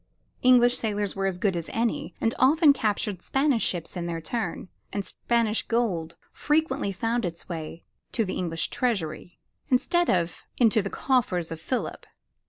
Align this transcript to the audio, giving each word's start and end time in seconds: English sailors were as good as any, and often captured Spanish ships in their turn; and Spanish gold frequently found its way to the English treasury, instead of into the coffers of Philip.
English 0.41 0.79
sailors 0.79 1.15
were 1.15 1.27
as 1.27 1.37
good 1.37 1.55
as 1.55 1.69
any, 1.71 2.15
and 2.19 2.33
often 2.39 2.73
captured 2.73 3.21
Spanish 3.21 3.61
ships 3.61 3.95
in 3.95 4.07
their 4.07 4.19
turn; 4.19 4.67
and 4.91 5.05
Spanish 5.05 5.61
gold 5.67 6.15
frequently 6.33 6.91
found 6.91 7.23
its 7.23 7.47
way 7.47 7.83
to 8.11 8.25
the 8.25 8.33
English 8.33 8.71
treasury, 8.71 9.37
instead 9.69 10.09
of 10.09 10.41
into 10.57 10.81
the 10.81 10.89
coffers 10.89 11.51
of 11.51 11.61
Philip. 11.61 12.07